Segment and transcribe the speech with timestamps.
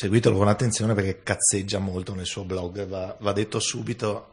[0.00, 4.32] seguitelo con attenzione perché cazzeggia molto nel suo blog, va, va detto subito.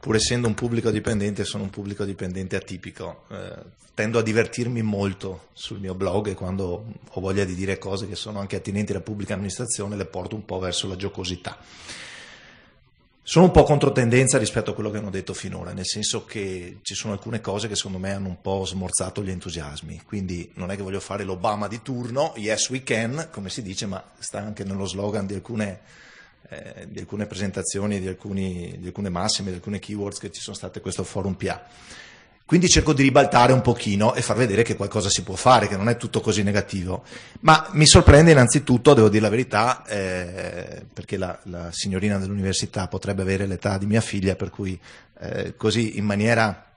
[0.00, 3.24] Pur essendo un pubblico dipendente, sono un pubblico dipendente atipico.
[3.30, 3.58] Eh,
[3.92, 8.14] tendo a divertirmi molto sul mio blog e quando ho voglia di dire cose che
[8.14, 11.58] sono anche attinenti alla pubblica amministrazione le porto un po' verso la giocosità.
[13.22, 16.94] Sono un po' controtendenza rispetto a quello che hanno detto finora, nel senso che ci
[16.94, 20.76] sono alcune cose che secondo me hanno un po' smorzato gli entusiasmi, quindi non è
[20.76, 24.64] che voglio fare l'Obama di turno, yes we can, come si dice, ma sta anche
[24.64, 25.80] nello slogan di alcune,
[26.48, 30.56] eh, di alcune presentazioni, di, alcuni, di, alcune massime, di alcune keywords che ci sono
[30.56, 31.62] state a questo forum PA.
[32.50, 35.76] Quindi cerco di ribaltare un pochino e far vedere che qualcosa si può fare, che
[35.76, 37.04] non è tutto così negativo.
[37.42, 43.22] Ma mi sorprende innanzitutto, devo dire la verità, eh, perché la, la, signorina dell'università potrebbe
[43.22, 44.76] avere l'età di mia figlia, per cui
[45.20, 46.72] eh, così in maniera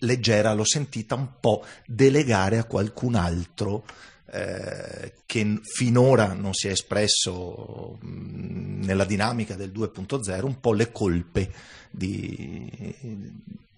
[0.00, 3.84] leggera l'ho sentita un po' delegare a qualcun altro
[4.28, 10.90] eh, che finora non si è espresso mh, nella dinamica del 2.0 un po' le
[10.90, 11.48] colpe
[11.92, 12.68] di,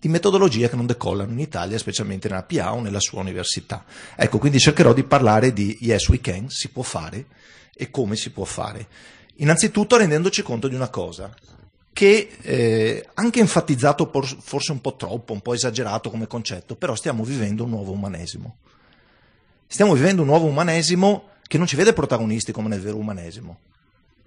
[0.05, 3.87] di metodologie che non decollano in Italia, specialmente nella PA o nella sua università.
[4.15, 7.25] Ecco, quindi cercherò di parlare di yes we can, si può fare
[7.75, 8.87] e come si può fare.
[9.37, 11.35] Innanzitutto rendendoci conto di una cosa,
[11.95, 17.25] che eh, anche enfatizzato forse un po' troppo, un po' esagerato come concetto, però stiamo
[17.25, 18.57] vivendo un nuovo umanesimo.
[19.67, 23.59] Stiamo vivendo un nuovo umanesimo che non ci vede protagonisti come nel vero umanesimo,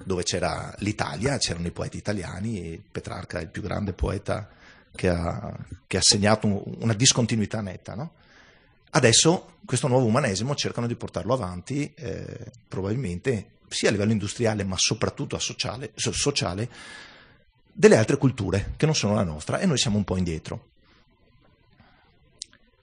[0.04, 4.56] dove c'era l'Italia, c'erano i poeti italiani, Petrarca è il più grande poeta
[4.98, 5.56] che ha,
[5.88, 7.96] che ha segnato una discontinuità netta.
[7.96, 8.12] No?
[8.90, 14.76] Adesso questo nuovo umanesimo cercano di portarlo avanti, eh, probabilmente sia a livello industriale ma
[14.78, 16.70] soprattutto sociale, sociale,
[17.72, 20.70] delle altre culture che non sono la nostra e noi siamo un po' indietro.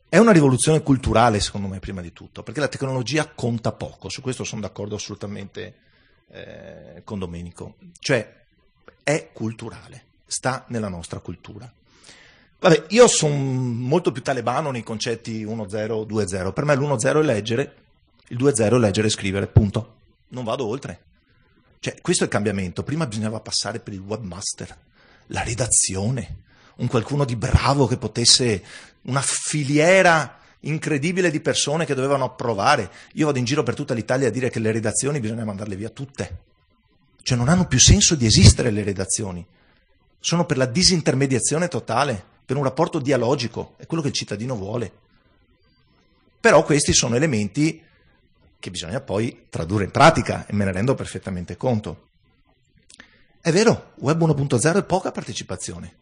[0.08, 4.20] È una rivoluzione culturale, secondo me, prima di tutto, perché la tecnologia conta poco, su
[4.20, 5.74] questo sono d'accordo assolutamente
[6.28, 8.42] eh, con Domenico, cioè
[9.02, 11.72] è culturale, sta nella nostra cultura.
[12.64, 16.52] Vabbè, io sono molto più talebano nei concetti 1-0, 2-0.
[16.54, 17.74] Per me l'1-0 è leggere,
[18.28, 19.96] il 2-0 è leggere e scrivere, punto.
[20.28, 21.02] Non vado oltre.
[21.78, 22.82] Cioè, questo è il cambiamento.
[22.82, 24.74] Prima bisognava passare per il webmaster,
[25.26, 26.36] la redazione,
[26.76, 28.64] un qualcuno di bravo che potesse,
[29.02, 32.90] una filiera incredibile di persone che dovevano approvare.
[33.12, 35.90] Io vado in giro per tutta l'Italia a dire che le redazioni bisogna mandarle via
[35.90, 36.38] tutte.
[37.20, 39.46] Cioè non hanno più senso di esistere le redazioni.
[40.18, 44.92] Sono per la disintermediazione totale per un rapporto dialogico, è quello che il cittadino vuole.
[46.40, 47.82] Però questi sono elementi
[48.58, 52.08] che bisogna poi tradurre in pratica e me ne rendo perfettamente conto.
[53.40, 55.96] È vero, Web 1.0 è poca partecipazione.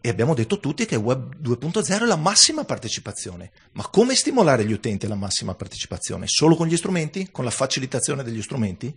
[0.00, 3.50] E abbiamo detto tutti che Web 2.0 è la massima partecipazione.
[3.72, 6.26] Ma come stimolare gli utenti alla massima partecipazione?
[6.28, 7.30] Solo con gli strumenti?
[7.30, 8.94] Con la facilitazione degli strumenti?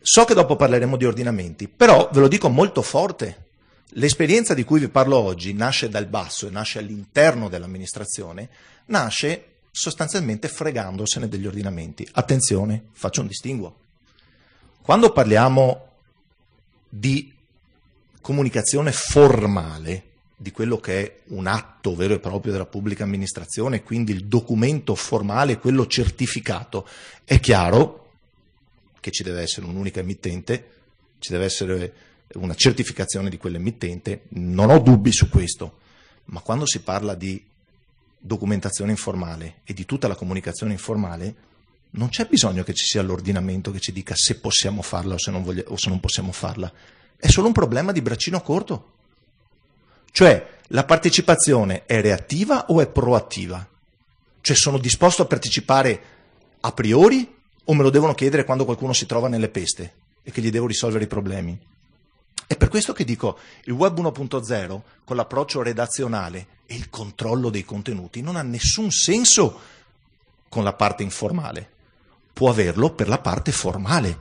[0.00, 3.50] So che dopo parleremo di ordinamenti, però ve lo dico molto forte.
[3.96, 8.48] L'esperienza di cui vi parlo oggi nasce dal basso e nasce all'interno dell'amministrazione,
[8.86, 12.08] nasce sostanzialmente fregandosene degli ordinamenti.
[12.12, 13.76] Attenzione, faccio un distinguo.
[14.80, 15.88] Quando parliamo
[16.88, 17.32] di
[18.22, 20.04] comunicazione formale,
[20.36, 24.94] di quello che è un atto vero e proprio della pubblica amministrazione, quindi il documento
[24.94, 26.88] formale, quello certificato,
[27.24, 28.10] è chiaro
[29.00, 30.68] che ci deve essere un'unica emittente,
[31.18, 31.92] ci deve essere
[32.34, 35.78] una certificazione di quell'emittente, non ho dubbi su questo,
[36.26, 37.42] ma quando si parla di
[38.18, 41.34] documentazione informale e di tutta la comunicazione informale,
[41.90, 45.30] non c'è bisogno che ci sia l'ordinamento che ci dica se possiamo farla o se
[45.30, 46.72] non, voglia, o se non possiamo farla.
[47.16, 48.90] È solo un problema di braccino corto.
[50.10, 53.66] Cioè, la partecipazione è reattiva o è proattiva?
[54.40, 56.02] Cioè, sono disposto a partecipare
[56.60, 60.40] a priori o me lo devono chiedere quando qualcuno si trova nelle peste e che
[60.40, 61.58] gli devo risolvere i problemi?
[62.52, 67.64] È per questo che dico il web 1.0 con l'approccio redazionale e il controllo dei
[67.64, 69.58] contenuti non ha nessun senso
[70.50, 71.66] con la parte informale.
[72.30, 74.18] Può averlo per la parte formale.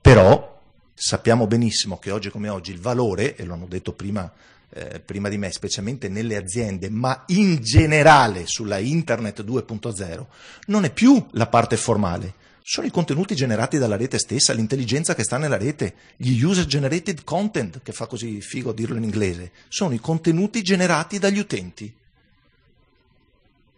[0.00, 0.60] Però
[0.94, 4.30] sappiamo benissimo che oggi come oggi il valore, e lo hanno detto prima,
[4.68, 10.26] eh, prima di me, specialmente nelle aziende, ma in generale sulla Internet 2.0,
[10.66, 15.24] non è più la parte formale, sono i contenuti generati dalla rete stessa, l'intelligenza che
[15.24, 19.94] sta nella rete, gli user generated content, che fa così figo dirlo in inglese, sono
[19.94, 21.92] i contenuti generati dagli utenti.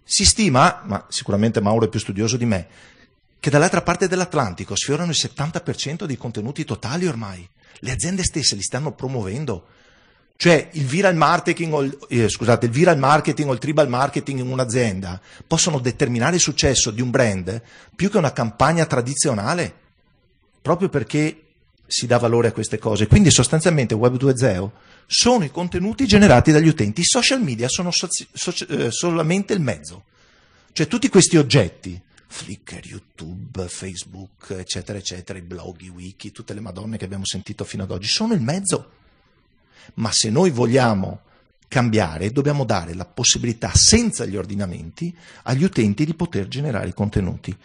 [0.04, 2.66] Si stima, ma sicuramente Mauro è più studioso di me,
[3.40, 7.46] che dall'altra parte dell'Atlantico sfiorano il 70% dei contenuti totali ormai.
[7.80, 9.66] Le aziende stesse li stanno promuovendo.
[10.36, 14.50] Cioè il viral marketing o eh, scusate, il viral marketing o il tribal marketing in
[14.50, 17.62] un'azienda possono determinare il successo di un brand
[17.94, 19.72] più che una campagna tradizionale,
[20.60, 21.44] proprio perché
[21.86, 23.06] si dà valore a queste cose.
[23.06, 24.70] Quindi sostanzialmente Web 2.0
[25.06, 29.60] sono i contenuti generati dagli utenti, i social media sono soci- soci- eh, solamente il
[29.60, 30.04] mezzo.
[30.72, 36.60] Cioè tutti questi oggetti, Flickr, YouTube, Facebook, eccetera, eccetera, i blog, i wiki, tutte le
[36.60, 38.90] madonne che abbiamo sentito fino ad oggi, sono il mezzo.
[39.94, 41.20] Ma se noi vogliamo
[41.68, 47.56] cambiare, dobbiamo dare la possibilità, senza gli ordinamenti, agli utenti di poter generare contenuti.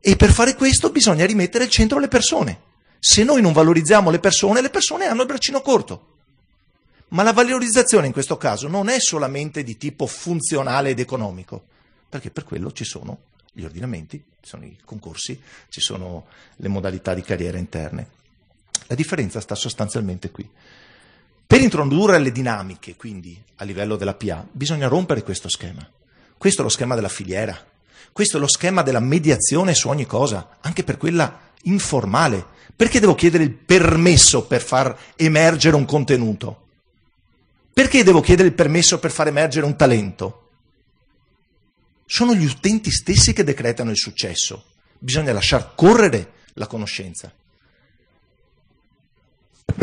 [0.00, 2.60] E per fare questo bisogna rimettere al centro le persone.
[2.98, 6.14] Se noi non valorizziamo le persone, le persone hanno il braccino corto.
[7.08, 11.64] Ma la valorizzazione in questo caso non è solamente di tipo funzionale ed economico,
[12.08, 13.18] perché per quello ci sono
[13.52, 16.26] gli ordinamenti, ci sono i concorsi, ci sono
[16.56, 18.08] le modalità di carriera interne.
[18.86, 20.48] La differenza sta sostanzialmente qui.
[21.46, 25.88] Per introdurre le dinamiche, quindi a livello della PA, bisogna rompere questo schema.
[26.36, 27.56] Questo è lo schema della filiera,
[28.12, 32.54] questo è lo schema della mediazione su ogni cosa, anche per quella informale.
[32.74, 36.64] Perché devo chiedere il permesso per far emergere un contenuto?
[37.72, 40.48] Perché devo chiedere il permesso per far emergere un talento?
[42.06, 44.64] Sono gli utenti stessi che decretano il successo.
[44.98, 47.32] Bisogna lasciar correre la conoscenza.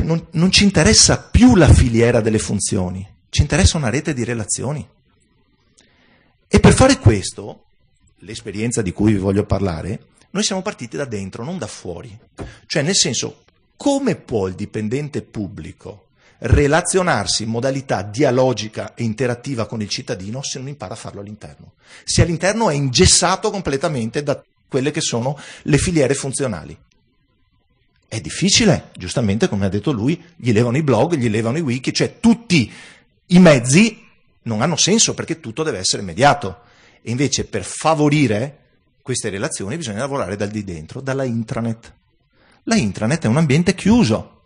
[0.01, 4.85] Non, non, ci interessa più la filiera delle funzioni, ci interessa una rete di relazioni.
[6.47, 7.65] E per fare questo,
[8.19, 12.17] l'esperienza di cui vi voglio parlare, noi siamo partiti da dentro, non da fuori.
[12.65, 13.43] Cioè, nel senso,
[13.77, 16.07] come può il dipendente pubblico
[16.45, 21.73] relazionarsi in modalità dialogica e interattiva con il cittadino se non impara a farlo all'interno.
[22.03, 26.77] Se all'interno è ingessato completamente da quelle che sono le filiere funzionali.
[28.13, 31.91] È difficile, giustamente come ha detto lui, gli levano i blog, gli levano i wiki,
[31.91, 32.71] cioè tutti
[33.25, 34.05] i mezzi
[34.43, 36.59] non hanno senso perché tutto deve essere mediato.
[37.01, 38.59] E invece per favorire
[39.01, 41.93] queste relazioni bisogna lavorare dal di dentro, dalla intranet.
[42.65, 44.41] La intranet è un ambiente chiuso,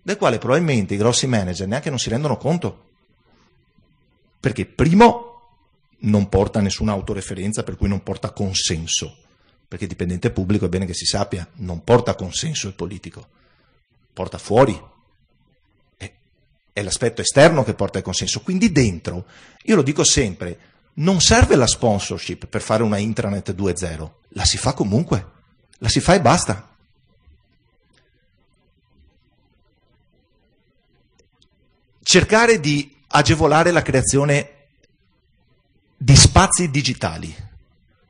[0.00, 2.84] del quale probabilmente i grossi manager neanche non si rendono conto.
[4.40, 5.50] Perché primo
[5.98, 9.18] non porta nessuna autoreferenza, per cui non porta consenso,
[9.68, 13.28] perché dipendente pubblico è bene che si sappia, non porta consenso il politico,
[14.12, 14.80] porta fuori.
[15.96, 16.12] È,
[16.72, 18.40] è l'aspetto esterno che porta il consenso.
[18.40, 19.26] Quindi dentro,
[19.64, 20.58] io lo dico sempre,
[20.94, 25.26] non serve la sponsorship per fare una intranet 2.0, la si fa comunque,
[25.78, 26.74] la si fa e basta.
[32.06, 34.68] cercare di agevolare la creazione
[35.96, 37.34] di spazi digitali,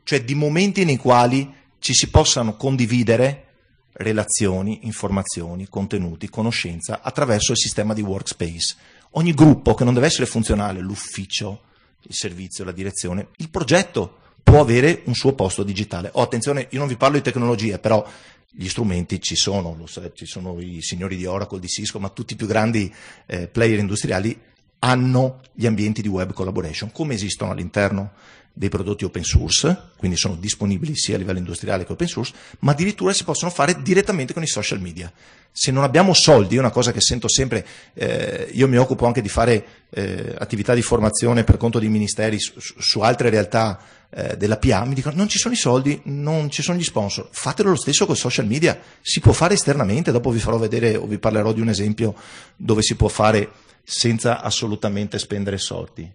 [0.06, 3.46] cioè di momenti nei quali ci si possano condividere
[3.94, 8.76] relazioni, informazioni, contenuti, conoscenza attraverso il sistema di workspace.
[9.12, 11.62] Ogni gruppo che non deve essere funzionale, l'ufficio,
[12.02, 16.10] il servizio, la direzione, il progetto può avere un suo posto digitale.
[16.12, 18.06] Oh, attenzione, io non vi parlo di tecnologia, però
[18.48, 22.34] gli strumenti ci sono, so, ci sono i signori di Oracle, di Cisco, ma tutti
[22.34, 22.94] i più grandi
[23.26, 24.38] eh, player industriali
[24.80, 28.12] hanno gli ambienti di web collaboration, come esistono all'interno
[28.58, 32.72] dei prodotti open source, quindi sono disponibili sia a livello industriale che open source, ma
[32.72, 35.12] addirittura si possono fare direttamente con i social media.
[35.52, 39.20] Se non abbiamo soldi, è una cosa che sento sempre, eh, io mi occupo anche
[39.20, 43.78] di fare eh, attività di formazione per conto dei ministeri su, su altre realtà
[44.08, 47.28] eh, della PA, mi dicono non ci sono i soldi, non ci sono gli sponsor,
[47.30, 51.06] fatelo lo stesso con social media, si può fare esternamente, dopo vi farò vedere o
[51.06, 52.14] vi parlerò di un esempio
[52.56, 53.50] dove si può fare
[53.88, 56.12] senza assolutamente spendere soldi.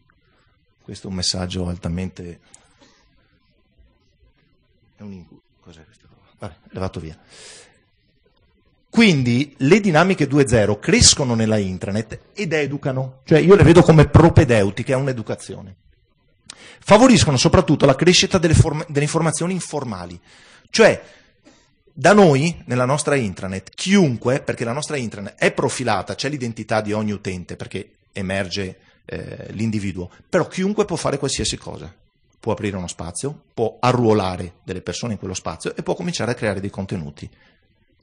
[0.81, 2.39] Questo è un messaggio altamente...
[4.97, 5.41] È un incubo.
[5.61, 6.07] Cos'è questo?
[6.37, 7.17] Vabbè, levato via.
[8.89, 14.91] Quindi le dinamiche 2.0 crescono nella intranet ed educano, cioè io le vedo come propedeutiche
[14.91, 15.75] a un'educazione.
[16.81, 20.19] Favoriscono soprattutto la crescita delle, form- delle informazioni informali,
[20.69, 21.01] cioè
[22.01, 26.93] da noi, nella nostra intranet, chiunque, perché la nostra intranet è profilata, c'è l'identità di
[26.93, 31.93] ogni utente, perché emerge eh, l'individuo, però chiunque può fare qualsiasi cosa.
[32.39, 36.33] Può aprire uno spazio, può arruolare delle persone in quello spazio e può cominciare a
[36.33, 37.29] creare dei contenuti.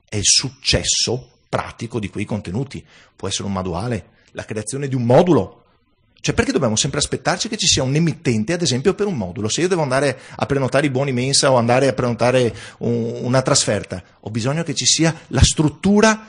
[0.08, 2.86] È il successo pratico di quei contenuti.
[3.16, 5.64] Può essere un manuale, la creazione di un modulo.
[6.20, 9.48] Cioè, perché dobbiamo sempre aspettarci che ci sia un emittente, ad esempio, per un modulo?
[9.48, 13.40] Se io devo andare a prenotare i buoni mensa o andare a prenotare un, una
[13.40, 16.28] trasferta, ho bisogno che ci sia la struttura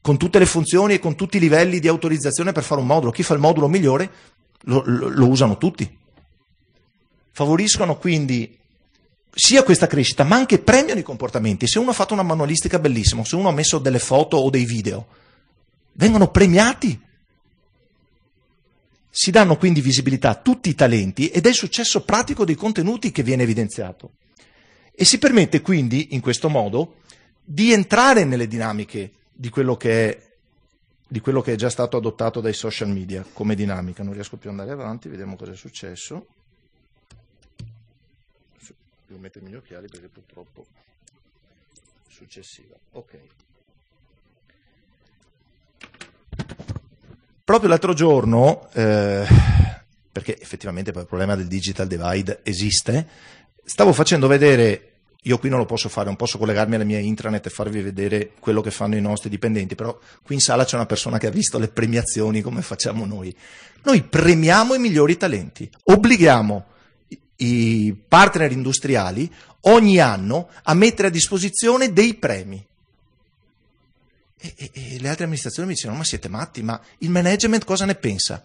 [0.00, 3.10] con tutte le funzioni e con tutti i livelli di autorizzazione per fare un modulo.
[3.10, 4.10] Chi fa il modulo migliore
[4.62, 5.96] lo, lo, lo usano tutti.
[7.32, 8.56] Favoriscono quindi
[9.32, 11.66] sia questa crescita, ma anche premiano i comportamenti.
[11.66, 14.64] Se uno ha fatto una manualistica bellissima, se uno ha messo delle foto o dei
[14.64, 15.06] video,
[15.92, 17.06] vengono premiati
[19.10, 23.10] Si danno quindi visibilità a tutti i talenti ed è il successo pratico dei contenuti
[23.10, 24.12] che viene evidenziato.
[24.92, 26.96] E si permette quindi, in questo modo,
[27.44, 32.52] di entrare nelle dinamiche di quello che è, quello che è già stato adottato dai
[32.52, 34.02] social media come dinamica.
[34.02, 36.26] Non riesco più ad andare avanti, vediamo cosa è successo.
[39.06, 40.66] Devo mettermi gli occhiali perché purtroppo
[42.08, 42.76] successiva.
[42.92, 43.18] Ok.
[47.48, 49.24] Proprio l'altro giorno, eh,
[50.12, 53.06] perché effettivamente poi il problema del digital divide esiste,
[53.64, 57.46] stavo facendo vedere, io qui non lo posso fare, non posso collegarmi alla mia intranet
[57.46, 60.84] e farvi vedere quello che fanno i nostri dipendenti, però qui in sala c'è una
[60.84, 63.34] persona che ha visto le premiazioni come facciamo noi.
[63.82, 66.64] Noi premiamo i migliori talenti, obblighiamo
[67.36, 72.62] i partner industriali ogni anno a mettere a disposizione dei premi.
[74.40, 76.62] E, e, e, le altre amministrazioni mi dicevano: Ma siete matti?
[76.62, 78.44] Ma il management cosa ne pensa?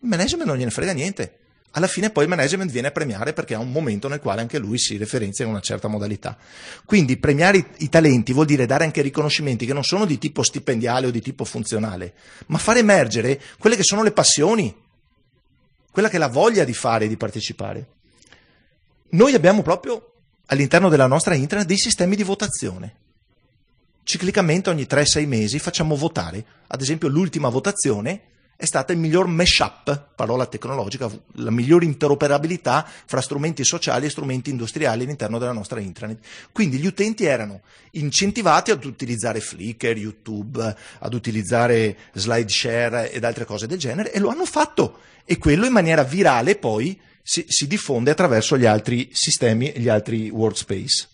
[0.00, 1.36] Il management non gliene frega niente.
[1.74, 4.58] Alla fine poi il management viene a premiare perché ha un momento nel quale anche
[4.58, 6.36] lui si referenzia in una certa modalità.
[6.84, 10.42] Quindi premiare i, i talenti vuol dire dare anche riconoscimenti che non sono di tipo
[10.42, 12.12] stipendiale o di tipo funzionale,
[12.46, 14.74] ma far emergere quelle che sono le passioni,
[15.90, 17.86] quella che è la voglia di fare e di partecipare.
[19.10, 20.12] Noi abbiamo proprio
[20.46, 22.96] all'interno della nostra intranet dei sistemi di votazione
[24.04, 26.44] ciclicamente ogni 3-6 mesi facciamo votare.
[26.68, 28.30] Ad esempio l'ultima votazione
[28.62, 34.50] è stata il miglior mashup, parola tecnologica, la migliore interoperabilità fra strumenti sociali e strumenti
[34.50, 36.24] industriali all'interno della nostra intranet.
[36.52, 43.66] Quindi gli utenti erano incentivati ad utilizzare Flickr, YouTube, ad utilizzare SlideShare ed altre cose
[43.66, 48.12] del genere e lo hanno fatto e quello in maniera virale poi si, si diffonde
[48.12, 51.08] attraverso gli altri sistemi, gli altri workspace.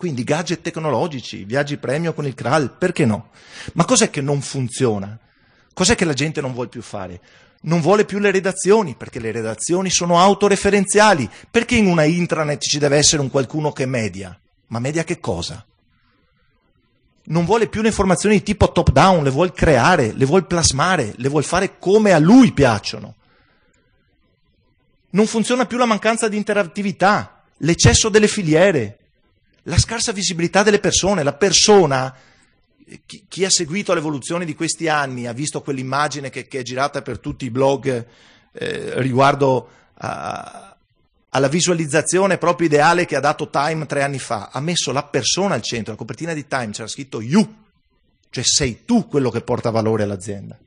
[0.00, 3.28] Quindi gadget tecnologici, viaggi premio con il Kral, perché no?
[3.74, 5.18] Ma cos'è che non funziona?
[5.74, 7.20] Cos'è che la gente non vuole più fare?
[7.64, 11.28] Non vuole più le redazioni, perché le redazioni sono autoreferenziali.
[11.50, 14.34] Perché in una intranet ci deve essere un qualcuno che media?
[14.68, 15.62] Ma media che cosa?
[17.24, 21.12] Non vuole più le informazioni di tipo top down, le vuole creare, le vuole plasmare,
[21.14, 23.16] le vuole fare come a lui piacciono.
[25.10, 28.99] Non funziona più la mancanza di interattività, l'eccesso delle filiere,
[29.64, 32.14] la scarsa visibilità delle persone, la persona,
[33.06, 37.02] chi, chi, ha seguito l'evoluzione di questi anni ha visto quell'immagine che, che è girata
[37.02, 38.06] per tutti i blog
[38.52, 40.76] eh, riguardo a,
[41.30, 45.54] alla visualizzazione proprio ideale che ha dato Time tre anni fa, ha messo la persona
[45.54, 47.54] al centro, la copertina di Time c'era scritto You,
[48.30, 50.58] cioè sei tu quello che porta valore all'azienda.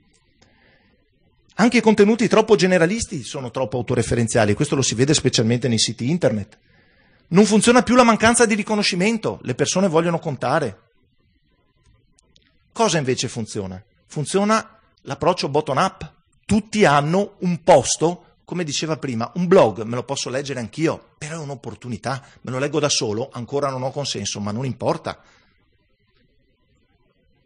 [1.56, 6.10] Anche i contenuti troppo generalisti sono troppo autoreferenziali, questo lo si vede specialmente nei siti
[6.10, 6.58] internet.
[7.34, 10.82] Non funziona più la mancanza di riconoscimento, le persone vogliono contare.
[12.72, 13.84] Cosa invece funziona?
[14.06, 16.12] Funziona l'approccio bottom up.
[16.46, 21.38] Tutti hanno un posto, come diceva prima, un blog, me lo posso leggere anch'io, però
[21.38, 25.20] è un'opportunità, me lo leggo da solo, ancora non ho consenso, ma non importa.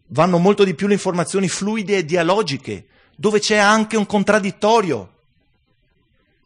[0.08, 5.13] Vanno molto di più le informazioni fluide e dialogiche, dove c'è anche un contraddittorio.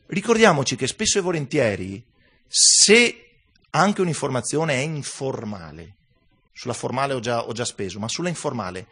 [0.06, 2.04] Ricordiamoci che spesso e volentieri,
[2.48, 3.26] se
[3.72, 5.96] anche un'informazione è informale.
[6.54, 8.88] Sulla formale ho già, ho già speso, ma sulla informale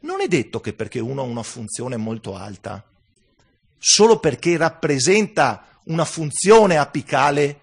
[0.00, 2.84] non è detto che perché uno ha una funzione molto alta,
[3.78, 7.60] solo perché rappresenta una funzione apicale,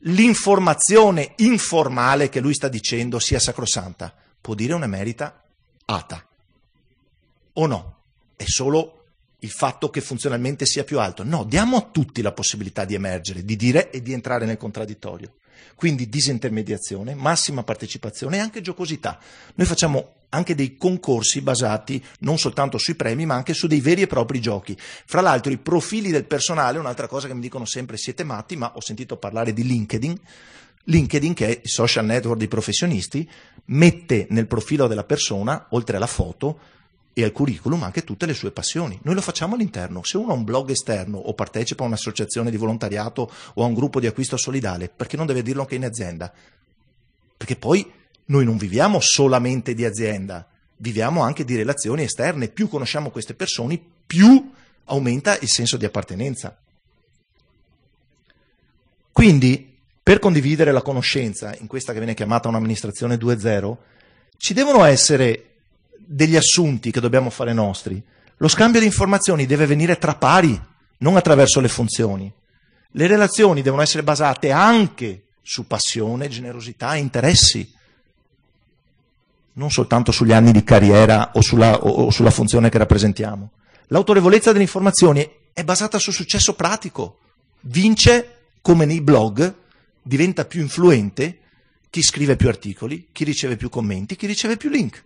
[0.00, 4.14] l'informazione informale che lui sta dicendo sia sacrosanta.
[4.40, 5.42] Può dire una merita
[5.86, 6.26] ata.
[7.54, 7.96] O no?
[8.36, 9.04] È solo
[9.40, 11.24] il fatto che funzionalmente sia più alto.
[11.24, 15.34] No, diamo a tutti la possibilità di emergere, di dire e di entrare nel contraddittorio.
[15.74, 19.18] Quindi disintermediazione, massima partecipazione e anche giocosità.
[19.54, 24.02] Noi facciamo anche dei concorsi basati non soltanto sui premi, ma anche su dei veri
[24.02, 24.76] e propri giochi.
[24.78, 28.72] Fra l'altro i profili del personale, un'altra cosa che mi dicono sempre siete matti, ma
[28.74, 30.20] ho sentito parlare di LinkedIn.
[30.84, 33.28] LinkedIn, che è il social network dei professionisti,
[33.66, 36.58] mette nel profilo della persona, oltre alla foto,
[37.14, 38.98] e al curriculum anche tutte le sue passioni.
[39.02, 40.02] Noi lo facciamo all'interno.
[40.02, 43.74] Se uno ha un blog esterno o partecipa a un'associazione di volontariato o a un
[43.74, 46.32] gruppo di acquisto solidale, perché non deve dirlo anche in azienda?
[47.36, 47.90] Perché poi
[48.26, 50.46] noi non viviamo solamente di azienda,
[50.78, 52.48] viviamo anche di relazioni esterne.
[52.48, 54.50] Più conosciamo queste persone, più
[54.84, 56.56] aumenta il senso di appartenenza.
[59.12, 63.76] Quindi, per condividere la conoscenza in questa che viene chiamata un'amministrazione 2.0,
[64.38, 65.51] ci devono essere
[66.04, 68.02] degli assunti che dobbiamo fare nostri.
[68.36, 70.60] Lo scambio di informazioni deve avvenire tra pari,
[70.98, 72.32] non attraverso le funzioni.
[72.94, 77.72] Le relazioni devono essere basate anche su passione, generosità e interessi,
[79.54, 83.50] non soltanto sugli anni di carriera o sulla, o sulla funzione che rappresentiamo.
[83.88, 87.18] L'autorevolezza delle informazioni è basata sul successo pratico.
[87.62, 89.54] Vince come nei blog,
[90.00, 91.38] diventa più influente
[91.90, 95.04] chi scrive più articoli, chi riceve più commenti, chi riceve più link.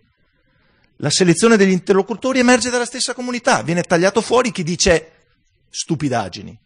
[0.97, 5.11] La selezione degli interlocutori emerge dalla stessa comunità, viene tagliato fuori chi dice
[5.69, 6.57] stupidaggini.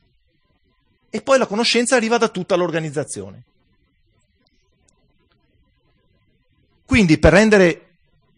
[1.09, 3.43] E poi la conoscenza arriva da tutta l'organizzazione.
[6.85, 7.89] Quindi per rendere,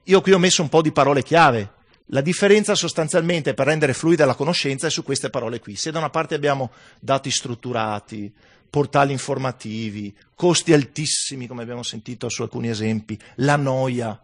[0.04, 1.72] io qui ho messo un po' di parole chiave,
[2.08, 5.76] la differenza sostanzialmente per rendere fluida la conoscenza è su queste parole qui.
[5.76, 8.32] Se da una parte abbiamo dati strutturati,
[8.70, 14.20] portali informativi, costi altissimi, come abbiamo sentito su alcuni esempi, la noia,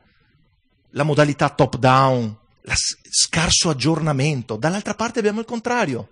[0.91, 2.74] la modalità top-down, lo
[3.10, 6.10] scarso aggiornamento, dall'altra parte abbiamo il contrario.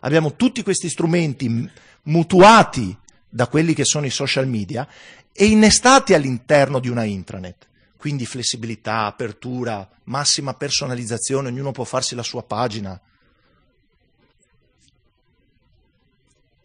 [0.00, 1.70] Abbiamo tutti questi strumenti
[2.02, 2.96] mutuati
[3.28, 4.86] da quelli che sono i social media
[5.32, 7.66] e innestati all'interno di una intranet.
[7.96, 13.00] Quindi flessibilità, apertura, massima personalizzazione, ognuno può farsi la sua pagina.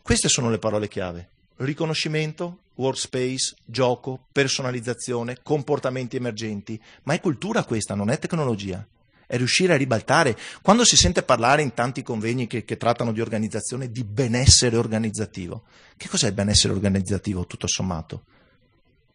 [0.01, 1.29] Queste sono le parole chiave.
[1.57, 6.81] Riconoscimento, workspace, gioco, personalizzazione, comportamenti emergenti.
[7.03, 8.85] Ma è cultura questa, non è tecnologia.
[9.25, 10.37] È riuscire a ribaltare.
[10.61, 15.63] Quando si sente parlare in tanti convegni che, che trattano di organizzazione di benessere organizzativo,
[15.97, 18.23] che cos'è il benessere organizzativo tutto sommato?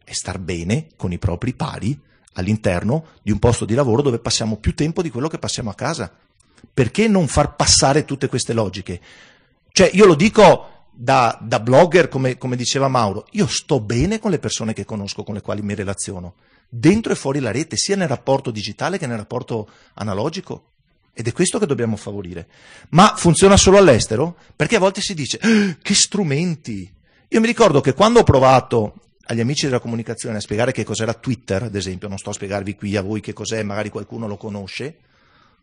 [0.03, 1.97] È star bene con i propri pari
[2.33, 5.75] all'interno di un posto di lavoro dove passiamo più tempo di quello che passiamo a
[5.75, 6.11] casa.
[6.73, 8.99] Perché non far passare tutte queste logiche?
[9.71, 10.68] Cioè, io lo dico
[11.01, 15.23] da, da blogger, come, come, diceva Mauro, io sto bene con le persone che conosco,
[15.23, 16.33] con le quali mi relaziono,
[16.67, 20.71] dentro e fuori la rete, sia nel rapporto digitale che nel rapporto analogico.
[21.13, 22.47] Ed è questo che dobbiamo favorire.
[22.89, 24.35] Ma funziona solo all'estero?
[24.53, 26.93] Perché a volte si dice, ah, che strumenti!
[27.29, 28.95] Io mi ricordo che quando ho provato
[29.27, 32.75] agli amici della comunicazione a spiegare che cos'era Twitter, ad esempio, non sto a spiegarvi
[32.75, 34.97] qui a voi che cos'è, magari qualcuno lo conosce,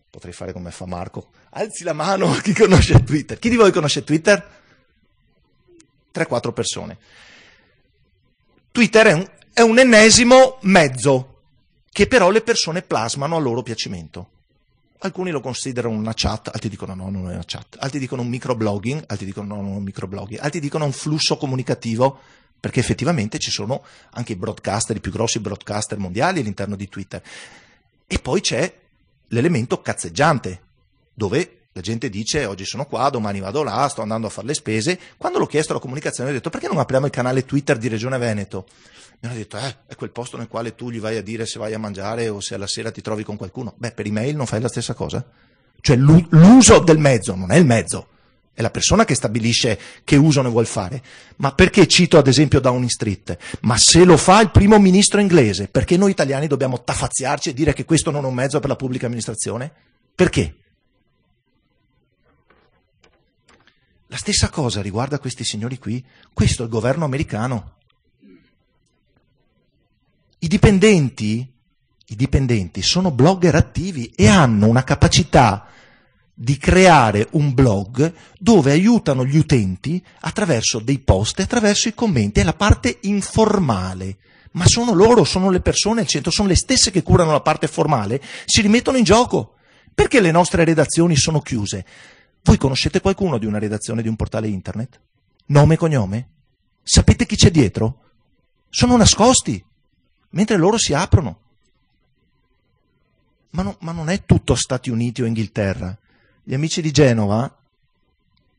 [0.09, 3.39] potrei fare come fa Marco, alzi la mano chi conosce Twitter.
[3.39, 4.65] Chi di voi conosce Twitter?
[6.17, 6.99] 3-4 persone.
[8.71, 11.41] Twitter è un, è un ennesimo mezzo
[11.91, 14.31] che però le persone plasmano a loro piacimento.
[14.99, 18.29] Alcuni lo considerano una chat, altri dicono no, non è una chat, altri dicono un
[18.29, 22.19] microblogging, altri dicono no, non è un microblogging, altri dicono un flusso comunicativo
[22.59, 27.23] perché effettivamente ci sono anche i broadcaster, i più grossi broadcaster mondiali all'interno di Twitter.
[28.07, 28.75] E poi c'è
[29.29, 30.61] l'elemento cazzeggiante,
[31.15, 34.55] dove la gente dice oggi sono qua, domani vado là, sto andando a fare le
[34.55, 34.99] spese.
[35.19, 38.17] Quando l'ho chiesto alla comunicazione ho detto perché non apriamo il canale Twitter di Regione
[38.17, 38.65] Veneto?
[39.21, 41.59] Mi hanno detto eh, è quel posto nel quale tu gli vai a dire se
[41.59, 43.75] vai a mangiare o se alla sera ti trovi con qualcuno.
[43.77, 45.23] Beh, per email non fai la stessa cosa?
[45.79, 48.09] Cioè l'uso del mezzo non è il mezzo,
[48.55, 51.03] è la persona che stabilisce che uso ne vuol fare.
[51.37, 53.37] Ma perché cito ad esempio Downing Street?
[53.61, 57.75] Ma se lo fa il primo ministro inglese, perché noi italiani dobbiamo tafazziarci e dire
[57.75, 59.71] che questo non è un mezzo per la pubblica amministrazione?
[60.15, 60.55] Perché?
[64.17, 66.03] La stessa cosa riguarda questi signori qui.
[66.33, 67.73] Questo è il governo americano.
[70.39, 71.47] I dipendenti,
[72.07, 75.67] i dipendenti sono blogger attivi e hanno una capacità
[76.33, 82.43] di creare un blog dove aiutano gli utenti attraverso dei post attraverso i commenti, è
[82.43, 84.17] la parte informale.
[84.53, 87.69] Ma sono loro, sono le persone al centro, sono le stesse che curano la parte
[87.69, 89.57] formale, si rimettono in gioco.
[89.95, 91.85] Perché le nostre redazioni sono chiuse?
[92.47, 95.01] Voi conoscete qualcuno di una redazione di un portale internet?
[95.47, 96.29] Nome e cognome?
[96.81, 98.03] Sapete chi c'è dietro?
[98.71, 99.63] Sono nascosti,
[100.31, 101.41] mentre loro si aprono.
[103.51, 105.99] Ma, no, ma non è tutto Stati Uniti o Inghilterra
[106.45, 107.53] gli amici di Genova,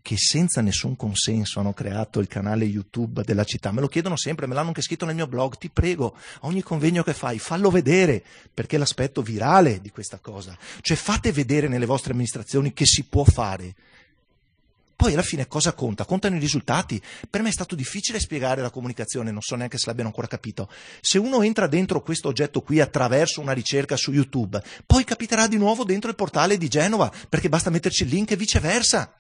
[0.07, 4.47] che senza nessun consenso hanno creato il canale YouTube della città, me lo chiedono sempre,
[4.47, 8.23] me l'hanno anche scritto nel mio blog, ti prego, ogni convegno che fai, fallo vedere,
[8.53, 10.57] perché è l'aspetto virale di questa cosa.
[10.79, 13.75] Cioè fate vedere nelle vostre amministrazioni che si può fare.
[14.95, 16.05] Poi alla fine cosa conta?
[16.05, 17.01] Contano i risultati.
[17.29, 20.69] Per me è stato difficile spiegare la comunicazione, non so neanche se l'abbiano ancora capito.
[21.01, 25.57] Se uno entra dentro questo oggetto qui attraverso una ricerca su YouTube, poi capiterà di
[25.57, 29.11] nuovo dentro il portale di Genova, perché basta metterci il link e viceversa.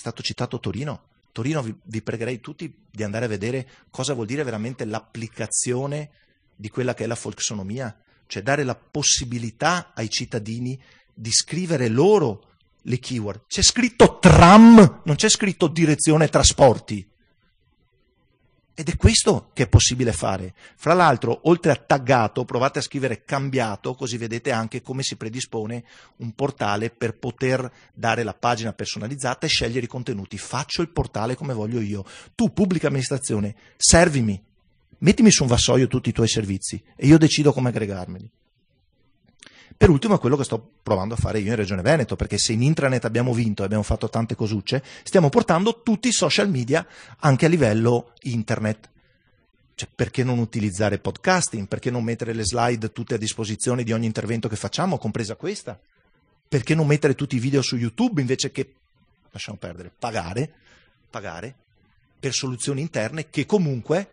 [0.00, 1.08] Stato citato Torino.
[1.30, 6.08] Torino vi, vi pregherei tutti di andare a vedere cosa vuol dire veramente l'applicazione
[6.56, 7.94] di quella che è la folksonomia,
[8.26, 10.80] cioè dare la possibilità ai cittadini
[11.12, 12.48] di scrivere loro
[12.80, 13.42] le keyword.
[13.46, 17.06] C'è scritto tram, non c'è scritto direzione trasporti.
[18.74, 20.54] Ed è questo che è possibile fare.
[20.76, 25.84] Fra l'altro, oltre a taggato, provate a scrivere cambiato, così vedete anche come si predispone
[26.16, 30.38] un portale per poter dare la pagina personalizzata e scegliere i contenuti.
[30.38, 32.04] Faccio il portale come voglio io.
[32.34, 34.42] Tu, pubblica amministrazione, servimi,
[34.98, 38.30] mettimi su un vassoio tutti i tuoi servizi e io decido come aggregarmeli.
[39.80, 42.52] Per ultimo è quello che sto provando a fare io in Regione Veneto, perché se
[42.52, 46.86] in intranet abbiamo vinto e abbiamo fatto tante cosucce, stiamo portando tutti i social media
[47.20, 48.90] anche a livello internet.
[49.74, 51.66] Cioè, perché non utilizzare podcasting?
[51.66, 55.80] Perché non mettere le slide tutte a disposizione di ogni intervento che facciamo, compresa questa?
[56.46, 58.74] Perché non mettere tutti i video su YouTube invece che,
[59.30, 60.52] lasciamo perdere, pagare,
[61.08, 61.54] pagare
[62.20, 64.10] per soluzioni interne che comunque,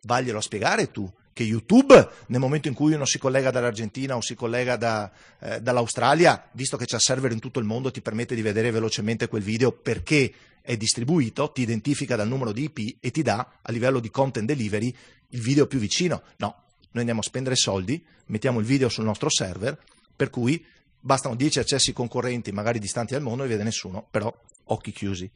[0.00, 4.20] vaglielo a spiegare tu, che YouTube, nel momento in cui uno si collega dall'Argentina o
[4.20, 8.34] si collega da, eh, dall'Australia, visto che c'è server in tutto il mondo, ti permette
[8.34, 13.10] di vedere velocemente quel video perché è distribuito, ti identifica dal numero di IP e
[13.10, 14.94] ti dà a livello di content delivery
[15.28, 16.22] il video più vicino.
[16.36, 19.78] No, noi andiamo a spendere soldi, mettiamo il video sul nostro server,
[20.14, 20.64] per cui
[21.00, 24.32] bastano 10 accessi concorrenti, magari distanti dal mondo, e vede nessuno, però
[24.64, 25.30] occhi chiusi.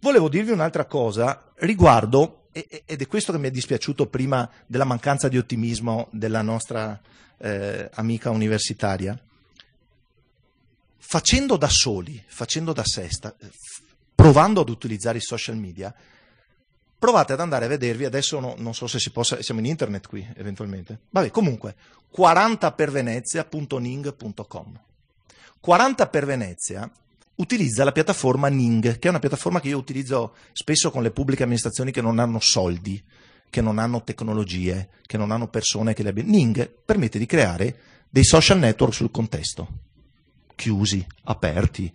[0.00, 5.28] Volevo dirvi un'altra cosa riguardo, ed è questo che mi è dispiaciuto prima della mancanza
[5.28, 7.00] di ottimismo della nostra
[7.38, 9.18] eh, amica universitaria.
[10.98, 13.34] Facendo da soli, facendo da sesta,
[14.14, 15.94] provando ad utilizzare i social media,
[16.98, 20.06] provate ad andare a vedervi, adesso no, non so se si possa, siamo in internet
[20.06, 21.74] qui eventualmente, vabbè comunque,
[22.14, 24.80] 40pervenezia.ning.com
[25.60, 26.88] 40 per Venezia
[27.38, 31.42] utilizza la piattaforma Ning, che è una piattaforma che io utilizzo spesso con le pubbliche
[31.42, 33.02] amministrazioni che non hanno soldi,
[33.50, 36.30] che non hanno tecnologie, che non hanno persone che le abbiano.
[36.30, 39.68] Ning permette di creare dei social network sul contesto,
[40.54, 41.92] chiusi, aperti,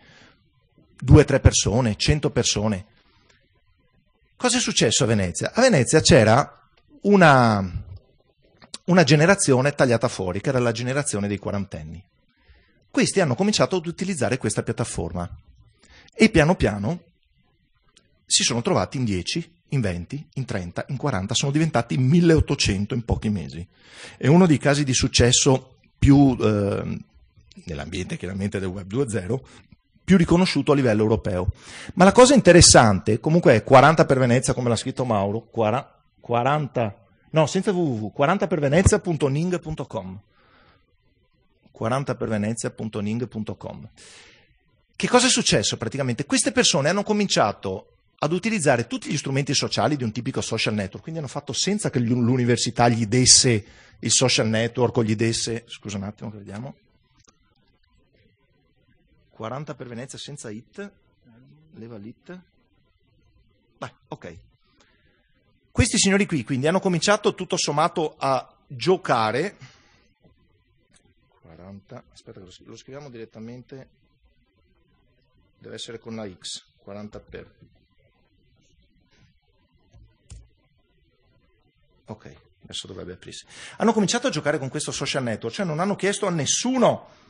[0.98, 2.86] due tre persone, cento persone.
[4.38, 5.52] Cosa è successo a Venezia?
[5.54, 6.70] A Venezia c'era
[7.02, 7.84] una,
[8.86, 12.04] una generazione tagliata fuori, che era la generazione dei quarantenni
[12.94, 15.28] questi hanno cominciato ad utilizzare questa piattaforma
[16.14, 17.00] e piano piano
[18.24, 23.04] si sono trovati in 10, in 20, in 30, in 40, sono diventati 1800 in
[23.04, 23.68] pochi mesi.
[24.16, 27.00] È uno dei casi di successo più, eh,
[27.64, 29.40] nell'ambiente chiaramente del Web 2.0,
[30.04, 31.48] più riconosciuto a livello europeo.
[31.96, 36.96] Ma la cosa interessante, comunque è 40 per Venezia, come l'ha scritto Mauro, 40,
[37.32, 40.20] no, senza www, 40pervenezia.ning.com.
[41.84, 43.90] 40pervenezia.ning.com.
[44.96, 46.26] Che cosa è successo praticamente?
[46.26, 51.02] Queste persone hanno cominciato ad utilizzare tutti gli strumenti sociali di un tipico social network,
[51.02, 53.66] quindi hanno fatto senza che l'università gli desse
[54.00, 56.76] il social network o gli desse, scusa un attimo che vediamo,
[59.32, 60.92] 40 per Venezia senza it,
[61.76, 62.40] leva l'it,
[63.78, 64.38] beh, ok.
[65.72, 69.58] Questi signori qui quindi hanno cominciato tutto sommato a giocare
[71.94, 73.88] 40, aspetta lo scriviamo direttamente,
[75.60, 77.52] deve essere con la X, 40 per.
[82.06, 83.46] Ok, adesso dovrebbe aprirsi.
[83.78, 87.22] Hanno cominciato a giocare con questo social network, cioè non hanno chiesto a nessuno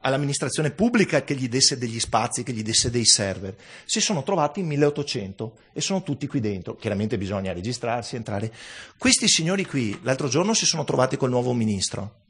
[0.00, 3.56] all'amministrazione pubblica che gli desse degli spazi, che gli desse dei server.
[3.84, 6.76] Si sono trovati in 1800 e sono tutti qui dentro.
[6.76, 8.54] Chiaramente bisogna registrarsi, entrare.
[8.96, 12.25] Questi signori qui l'altro giorno si sono trovati col nuovo ministro.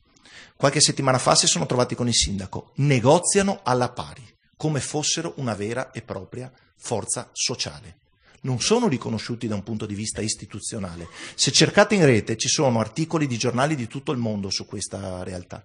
[0.55, 4.23] Qualche settimana fa si sono trovati con il sindaco, negoziano alla pari,
[4.57, 7.99] come fossero una vera e propria forza sociale.
[8.43, 11.09] Non sono riconosciuti da un punto di vista istituzionale.
[11.35, 15.23] Se cercate in rete ci sono articoli di giornali di tutto il mondo su questa
[15.25, 15.65] realtà.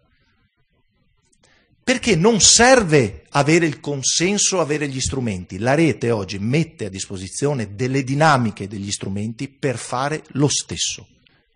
[1.84, 5.58] Perché non serve avere il consenso, avere gli strumenti.
[5.58, 11.08] La rete oggi mette a disposizione delle dinamiche degli strumenti per fare lo stesso.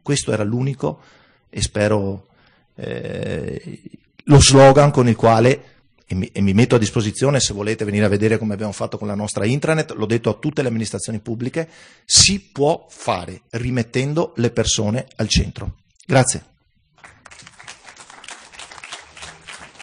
[0.02, 1.02] Questo era l'unico
[1.50, 2.28] e spero
[2.76, 3.80] eh,
[4.26, 5.74] lo slogan con il quale,
[6.08, 8.98] e mi, e mi, metto a disposizione se volete venire a vedere come abbiamo fatto
[8.98, 11.68] con la nostra intranet, l'ho detto a tutte le amministrazioni pubbliche,
[12.06, 15.78] si può fare rimettendo le persone al centro.
[16.06, 16.55] Grazie.